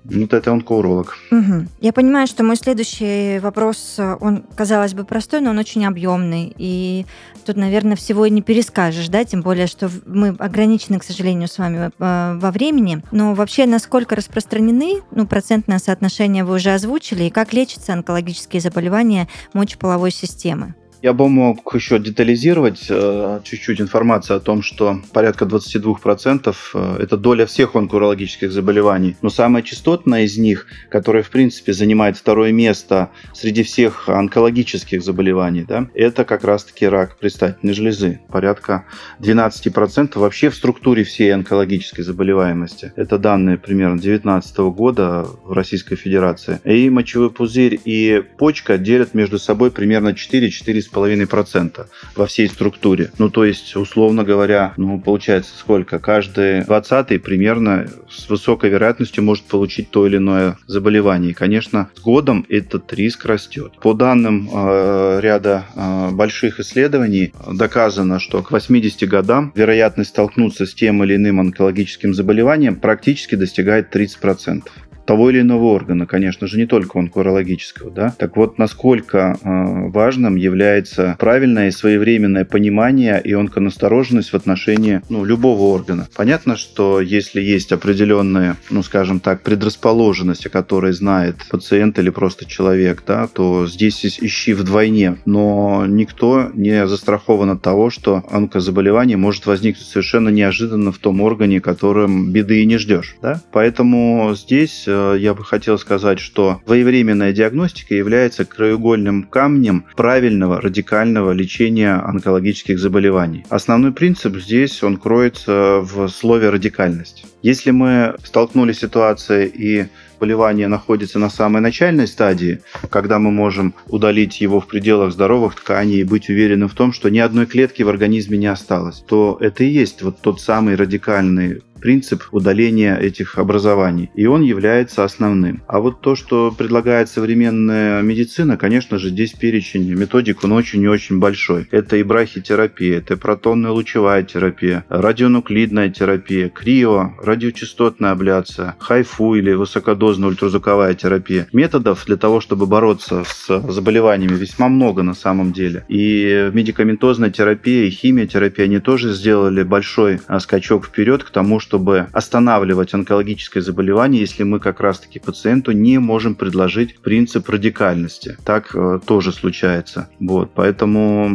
[0.06, 1.16] Ну, это онкоуролог.
[1.32, 1.68] Угу.
[1.80, 6.54] Я понимаю, что мой следующий вопрос, он, казалось бы, простой, но он очень объемный.
[6.58, 7.06] И
[7.46, 11.58] тут, наверное, всего и не перескажешь, да, тем более, что мы ограничены, к сожалению, с
[11.58, 13.02] вами э, во времени.
[13.12, 19.28] Но вообще, насколько распространены, ну, процентное соотношение вы уже озвучили, и как лечатся онкологические заболевания
[19.54, 20.76] мочеполовой системы?
[21.04, 27.18] Я бы мог еще детализировать э, чуть-чуть информацию о том, что порядка 22% э, это
[27.18, 29.18] доля всех онкологических заболеваний.
[29.22, 35.66] Но самая частотная из них, которая в принципе занимает второе место среди всех онкологических заболеваний,
[35.68, 38.22] да, это как раз-таки рак предстательной железы.
[38.30, 38.86] Порядка
[39.20, 42.94] 12% вообще в структуре всей онкологической заболеваемости.
[42.96, 46.62] Это данные примерно 2019 года в Российской Федерации.
[46.64, 53.12] И мочевой пузырь и почка делят между собой примерно 4-4 2,5% во всей структуре.
[53.18, 56.00] Ну, то есть, условно говоря, ну, получается сколько?
[56.00, 61.32] Каждый двадцатый примерно с высокой вероятностью может получить то или иное заболевание.
[61.32, 63.74] И, конечно, с годом этот риск растет.
[63.82, 70.74] По данным э, ряда э, больших исследований доказано, что к 80 годам вероятность столкнуться с
[70.74, 74.64] тем или иным онкологическим заболеванием практически достигает 30%
[75.06, 77.92] того или иного органа, конечно же, не только онкологического.
[77.92, 78.14] Да?
[78.18, 85.26] Так вот, насколько э, важным является правильное и своевременное понимание и онконастороженность в отношении ну,
[85.26, 86.08] любого органа.
[86.16, 92.46] Понятно, что если есть определенная, ну, скажем так, предрасположенность, о которой знает пациент или просто
[92.46, 95.18] человек, да, то здесь ищи вдвойне.
[95.26, 101.62] Но никто не застрахован от того, что онкозаболевание может возникнуть совершенно неожиданно в том органе,
[101.62, 103.16] которым беды и не ждешь.
[103.22, 103.42] Да?
[103.52, 111.32] Поэтому здесь Э, я бы хотел сказать, что своевременная диагностика является краеугольным камнем правильного радикального
[111.32, 113.46] лечения онкологических заболеваний.
[113.50, 117.26] Основной принцип здесь, он кроется в слове радикальность.
[117.42, 119.88] Если мы столкнулись с ситуацией и
[120.24, 126.00] заболевание находится на самой начальной стадии, когда мы можем удалить его в пределах здоровых тканей
[126.00, 129.66] и быть уверены в том, что ни одной клетки в организме не осталось, то это
[129.66, 134.10] и есть вот тот самый радикальный принцип удаления этих образований.
[134.16, 135.64] И он является основным.
[135.68, 140.88] А вот то, что предлагает современная медицина, конечно же, здесь перечень методик, он очень и
[140.88, 141.68] очень большой.
[141.72, 150.30] Это и брахитерапия, это протонная лучевая терапия, радионуклидная терапия, крио, радиочастотная абляция, хайфу или высокодозная
[150.30, 151.48] ультразвуковая терапия.
[151.52, 155.84] Методов для того, чтобы бороться с заболеваниями весьма много на самом деле.
[155.90, 161.73] И медикаментозная терапия и химиотерапия, они тоже сделали большой а, скачок вперед к тому, что
[161.74, 168.38] чтобы останавливать онкологическое заболевание, если мы как раз-таки пациенту не можем предложить принцип радикальности.
[168.46, 170.08] Так э, тоже случается.
[170.20, 170.52] Вот.
[170.54, 171.32] Поэтому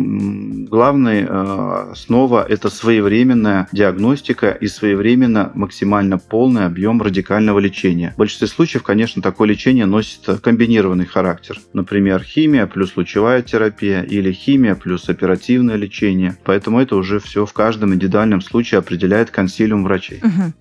[0.71, 8.13] главная э, основа– это своевременная диагностика и своевременно максимально полный объем радикального лечения.
[8.15, 11.59] В большинстве случаев, конечно, такое лечение носит комбинированный характер.
[11.73, 16.37] Например, химия плюс лучевая терапия или химия плюс оперативное лечение.
[16.45, 20.21] Поэтому это уже все в каждом индивидуальном случае определяет консилиум врачей.
[20.29, 20.53] Угу.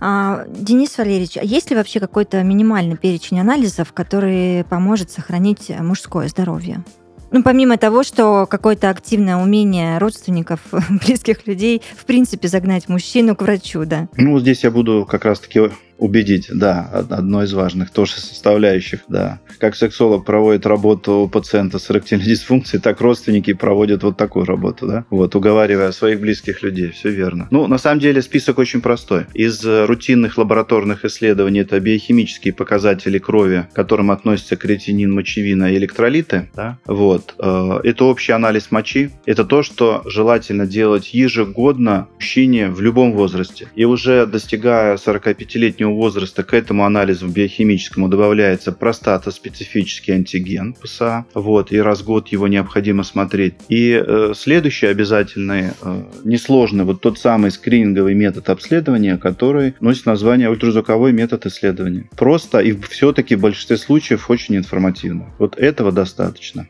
[0.00, 6.28] А, Денис Валерьевич, а есть ли вообще какой-то минимальный перечень анализов, который поможет сохранить мужское
[6.28, 6.84] здоровье?
[7.32, 10.60] Ну, помимо того, что какое-то активное умение родственников,
[11.06, 14.08] близких людей, в принципе, загнать мужчину к врачу, да.
[14.16, 19.40] Ну, здесь я буду как раз-таки убедить, да, одно из важных тоже составляющих, да.
[19.58, 24.86] Как сексолог проводит работу у пациента с эректильной дисфункцией, так родственники проводят вот такую работу,
[24.86, 27.48] да, вот, уговаривая своих близких людей, все верно.
[27.50, 29.26] Ну, на самом деле список очень простой.
[29.34, 36.50] Из рутинных лабораторных исследований это биохимические показатели крови, к которым относятся креатинин, мочевина и электролиты,
[36.54, 37.34] да, вот.
[37.38, 43.68] Э, это общий анализ мочи, это то, что желательно делать ежегодно мужчине в любом возрасте.
[43.74, 51.72] И уже достигая 45-летнего среднего возраста к этому анализу биохимическому добавляется простата-специфический антиген ПСА, вот,
[51.72, 53.54] и раз в год его необходимо смотреть.
[53.68, 60.50] И э, следующий обязательный, э, несложный, вот тот самый скрининговый метод обследования, который носит название
[60.50, 62.04] ультразвуковой метод исследования.
[62.16, 65.24] Просто и все-таки в большинстве случаев очень информативно.
[65.38, 66.66] Вот этого достаточно.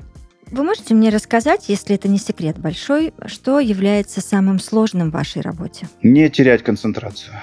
[0.52, 5.42] Вы можете мне рассказать, если это не секрет большой, что является самым сложным в вашей
[5.42, 5.88] работе?
[6.02, 7.34] Не терять концентрацию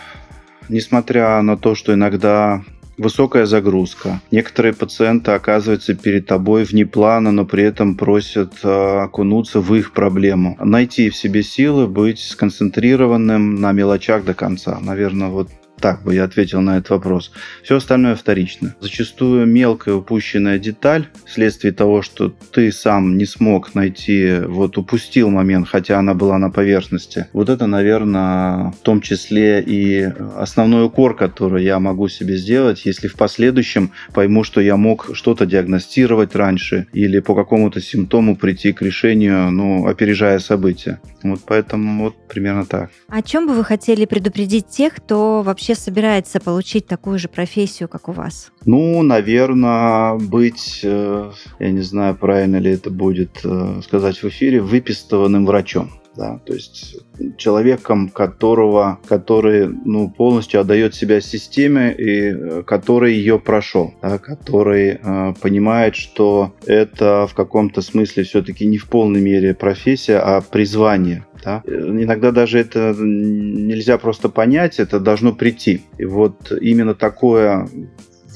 [0.69, 2.63] несмотря на то, что иногда
[2.97, 4.21] высокая загрузка.
[4.31, 9.93] Некоторые пациенты оказываются перед тобой вне плана, но при этом просят э, окунуться в их
[9.93, 10.57] проблему.
[10.59, 14.79] Найти в себе силы, быть сконцентрированным на мелочах до конца.
[14.79, 15.49] Наверное, вот
[15.83, 17.33] так бы я ответил на этот вопрос.
[17.61, 18.73] Все остальное вторично.
[18.79, 25.67] Зачастую мелкая упущенная деталь вследствие того, что ты сам не смог найти, вот упустил момент,
[25.67, 27.27] хотя она была на поверхности.
[27.33, 30.03] Вот это, наверное, в том числе и
[30.37, 35.45] основной укор, который я могу себе сделать, если в последующем пойму, что я мог что-то
[35.45, 41.01] диагностировать раньше или по какому-то симптому прийти к решению, ну, опережая события.
[41.23, 42.89] Вот поэтому вот примерно так.
[43.09, 48.09] О чем бы вы хотели предупредить тех, кто вообще собирается получить такую же профессию, как
[48.09, 48.51] у вас?
[48.65, 54.61] Ну, наверное, быть, э, я не знаю, правильно ли это будет э, сказать в эфире,
[54.61, 56.97] выпистованным врачом да, то есть
[57.37, 64.99] человеком, которого, который ну, полностью отдает себя системе и э, который ее прошел, да, который
[65.01, 71.25] э, понимает, что это в каком-то смысле все-таки не в полной мере профессия, а призвание.
[71.43, 71.61] Да?
[71.65, 75.81] Иногда даже это нельзя просто понять, это должно прийти.
[75.97, 77.67] И вот именно такое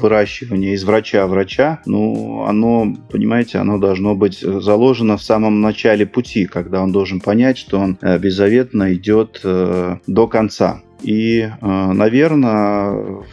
[0.01, 6.45] выращивание из врача врача, ну, оно, понимаете, оно должно быть заложено в самом начале пути,
[6.45, 10.81] когда он должен понять, что он э, беззаветно идет э, до конца.
[11.03, 13.23] И, э, наверное,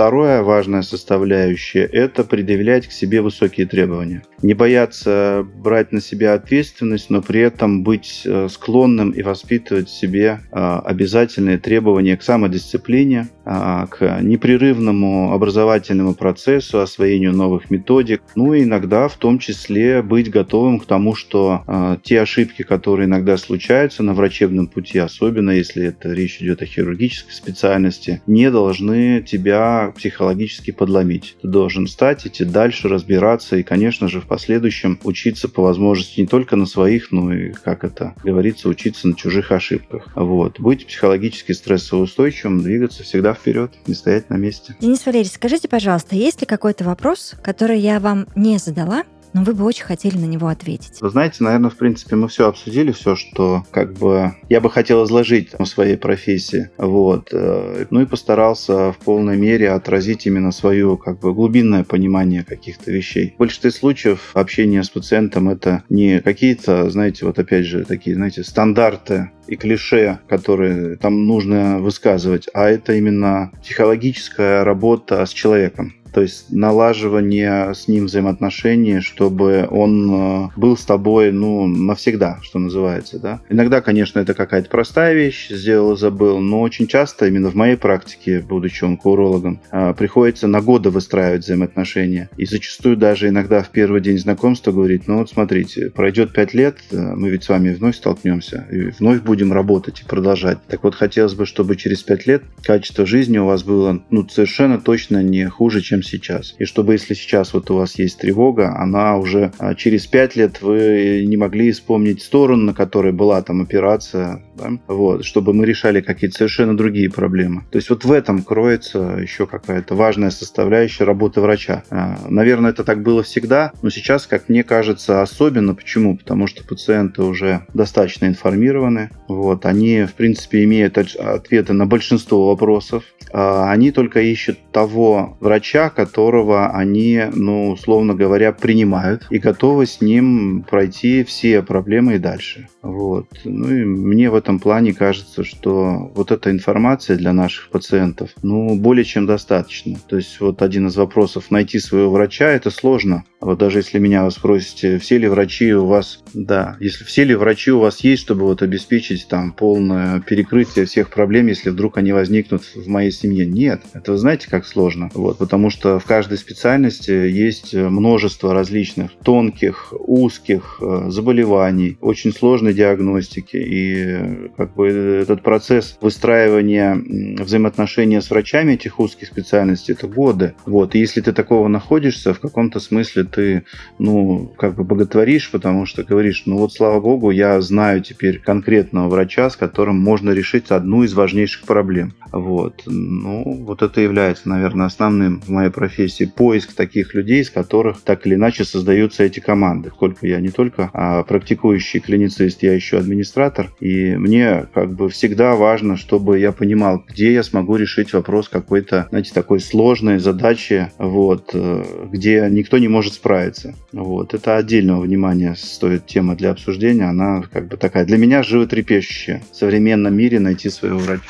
[0.00, 4.22] Вторая важная составляющая– это предъявлять к себе высокие требования.
[4.40, 9.92] Не бояться брать на себя ответственность, но при этом быть э, склонным и воспитывать в
[9.92, 18.54] себе э, обязательные требования к самодисциплине, э, к непрерывному образовательному процессу, освоению новых методик, ну
[18.54, 24.02] и иногда в том числе быть готовым к тому, что те ошибки, которые иногда случаются
[24.02, 30.70] на врачебном пути, особенно если это речь идет о хирургической специальности, не должны тебя психологически
[30.70, 31.36] подломить.
[31.42, 36.26] Ты должен встать, идти дальше, разбираться и, конечно же, в последующем учиться по возможности не
[36.26, 40.08] только на своих, но и, как это говорится, учиться на чужих ошибках.
[40.14, 40.60] Вот.
[40.60, 44.76] Быть психологически стрессоустойчивым, двигаться всегда вперед, не стоять на месте.
[44.80, 49.54] Денис Валерьевич, скажите, пожалуйста, есть ли какой-то вопрос, который я вам не задала, но вы
[49.54, 51.00] бы очень хотели на него ответить.
[51.00, 55.04] Вы знаете, наверное, в принципе, мы все обсудили, все, что как бы я бы хотел
[55.04, 56.70] изложить в своей профессии.
[56.78, 57.28] Вот.
[57.32, 62.90] Э, ну и постарался в полной мере отразить именно свое как бы глубинное понимание каких-то
[62.90, 63.34] вещей.
[63.36, 68.44] В большинстве случаев общение с пациентом это не какие-то, знаете, вот опять же, такие, знаете,
[68.44, 76.22] стандарты и клише, которые там нужно высказывать, а это именно психологическая работа с человеком то
[76.22, 83.18] есть налаживание с ним взаимоотношений, чтобы он э, был с тобой, ну, навсегда, что называется,
[83.18, 83.40] да.
[83.48, 88.40] Иногда, конечно, это какая-то простая вещь, сделал забыл, но очень часто, именно в моей практике,
[88.40, 92.28] будучи онкоурологом, э, приходится на годы выстраивать взаимоотношения.
[92.36, 96.76] И зачастую даже иногда в первый день знакомства говорить, ну вот смотрите, пройдет пять лет,
[96.90, 100.58] э, мы ведь с вами вновь столкнемся, и вновь будем работать и продолжать.
[100.66, 104.80] Так вот, хотелось бы, чтобы через пять лет качество жизни у вас было, ну, совершенно
[104.80, 106.54] точно не хуже, чем чем сейчас.
[106.58, 110.62] И чтобы если сейчас вот у вас есть тревога, она уже а, через пять лет
[110.62, 114.70] вы не могли вспомнить сторону, на которой была там операция, да?
[114.88, 117.64] вот, чтобы мы решали какие-то совершенно другие проблемы.
[117.70, 121.84] То есть вот в этом кроется еще какая-то важная составляющая работы врача.
[121.90, 125.74] А, наверное, это так было всегда, но сейчас, как мне кажется, особенно.
[125.74, 126.16] Почему?
[126.16, 133.04] Потому что пациенты уже достаточно информированы, вот, они, в принципе, имеют ответы на большинство вопросов,
[133.32, 140.00] а, они только ищут того врача, которого они, ну, условно говоря, принимают и готовы с
[140.00, 142.68] ним пройти все проблемы и дальше.
[142.82, 143.26] Вот.
[143.44, 148.74] Ну и мне в этом плане кажется, что вот эта информация для наших пациентов, ну,
[148.76, 149.98] более чем достаточно.
[150.08, 153.24] То есть вот один из вопросов, найти своего врача, это сложно.
[153.40, 157.34] Вот даже если меня вы спросите, все ли врачи у вас, да, если все ли
[157.34, 162.12] врачи у вас есть, чтобы вот обеспечить там полное перекрытие всех проблем, если вдруг они
[162.12, 163.46] возникнут в моей семье.
[163.46, 165.10] Нет, это вы знаете, как сложно.
[165.14, 172.32] Вот, потому что в каждой специальности есть множество различных тонких, узких э, заболеваний, очень
[172.70, 173.56] сложной диагностики.
[173.56, 176.96] И как бы этот процесс выстраивания
[177.42, 180.54] взаимоотношения с врачами этих узких специальностей это годы.
[180.66, 183.62] Вот, и если ты такого находишься, в каком-то смысле ты,
[183.98, 189.08] ну, как бы боготворишь, потому что говоришь, ну вот, слава богу, я знаю теперь конкретного
[189.08, 192.12] врача, с которым можно решить одну из важнейших проблем.
[192.32, 192.82] Вот.
[192.86, 198.26] Ну, вот это является, наверное, основным в моей профессии поиск таких людей, из которых так
[198.26, 199.90] или иначе создаются эти команды.
[199.90, 205.54] Сколько я не только а, практикующий клиницист, я еще администратор, и мне как бы всегда
[205.54, 211.50] важно, чтобы я понимал, где я смогу решить вопрос какой-то, знаете, такой сложной задачи, вот,
[211.54, 213.74] э, где никто не может справиться.
[213.92, 214.34] Вот.
[214.34, 219.56] Это отдельного внимания стоит тема для обсуждения, она как бы такая для меня животрепещущая в
[219.56, 221.22] современном мире найти своего врача.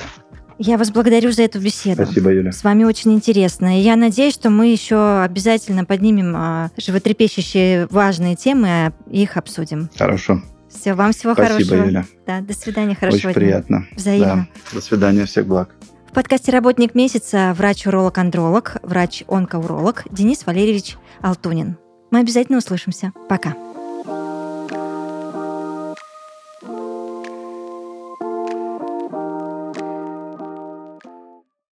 [0.63, 2.05] Я вас благодарю за эту беседу.
[2.05, 2.53] Спасибо, Юля.
[2.53, 3.79] С вами очень интересно.
[3.79, 9.89] И я надеюсь, что мы еще обязательно поднимем а, животрепещущие важные темы, а их обсудим.
[9.97, 10.43] Хорошо.
[10.71, 11.85] Все, вам всего Спасибо, хорошего.
[11.87, 12.05] Юля.
[12.27, 13.47] Да, до свидания, хорошего Очень дня.
[13.49, 13.87] приятно.
[13.97, 14.49] Взаимно.
[14.73, 14.77] Да.
[14.77, 15.75] До свидания, всех благ.
[16.09, 21.77] В подкасте «Работник месяца» врач-уролог-андролог, врач-онкоуролог Денис Валерьевич Алтунин.
[22.11, 23.13] Мы обязательно услышимся.
[23.29, 23.55] Пока.